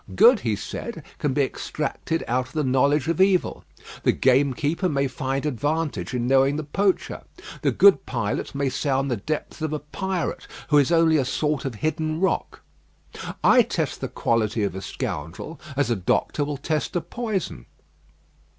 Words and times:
"Good," 0.15 0.39
he 0.39 0.55
said, 0.55 1.03
"can 1.19 1.33
be 1.35 1.43
extracted 1.43 2.23
out 2.27 2.47
of 2.47 2.53
the 2.53 2.63
knowledge 2.63 3.07
of 3.07 3.21
evil. 3.21 3.63
The 4.01 4.11
gamekeeper 4.11 4.89
may 4.89 5.07
find 5.07 5.45
advantage 5.45 6.15
in 6.15 6.25
knowing 6.25 6.55
the 6.55 6.63
poacher. 6.63 7.21
The 7.61 7.69
good 7.69 8.07
pilot 8.07 8.55
may 8.55 8.67
sound 8.69 9.11
the 9.11 9.17
depths 9.17 9.61
of 9.61 9.73
a 9.73 9.77
pirate, 9.79 10.47
who 10.69 10.79
is 10.79 10.91
only 10.91 11.17
a 11.17 11.23
sort 11.23 11.65
of 11.65 11.75
hidden 11.75 12.19
rock. 12.19 12.61
I 13.43 13.61
test 13.61 14.01
the 14.01 14.07
quality 14.07 14.63
of 14.63 14.73
a 14.73 14.81
scoundrel 14.81 15.61
as 15.77 15.91
a 15.91 15.95
doctor 15.95 16.43
will 16.45 16.57
test 16.57 16.95
a 16.95 17.01
poison." 17.01 17.67